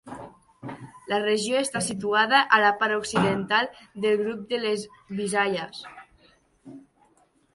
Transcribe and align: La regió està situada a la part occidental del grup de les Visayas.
La 1.11 1.19
regió 1.23 1.59
està 1.65 1.81
situada 1.87 2.39
a 2.57 2.59
la 2.63 2.71
part 2.79 2.95
occidental 2.97 3.69
del 4.05 4.17
grup 4.23 4.41
de 4.53 4.61
les 4.63 4.85
Visayas. 5.19 5.83